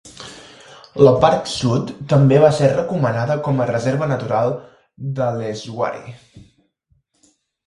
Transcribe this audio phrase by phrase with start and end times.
[1.07, 4.51] La part sud també va ser recomanada com a reserva natural
[5.21, 6.17] "Dhaleswari".